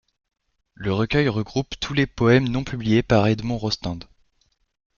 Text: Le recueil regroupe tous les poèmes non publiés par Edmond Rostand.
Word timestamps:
Le 0.73 0.91
recueil 0.91 1.27
regroupe 1.29 1.75
tous 1.79 1.93
les 1.93 2.07
poèmes 2.07 2.49
non 2.49 2.63
publiés 2.63 3.03
par 3.03 3.27
Edmond 3.27 3.59
Rostand. 3.59 3.99